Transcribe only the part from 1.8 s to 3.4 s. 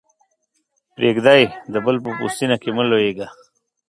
بل په پوستينه کې مه لویېږه.